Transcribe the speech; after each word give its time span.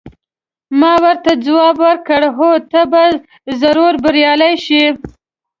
ما 0.79 0.93
ورته 1.03 1.31
ځواب 1.45 1.75
ورکړ: 1.85 2.21
هو، 2.37 2.51
ته 2.71 2.81
به 2.91 3.03
ضرور 3.61 3.93
بریالۍ 4.03 4.53
شې. 4.65 4.83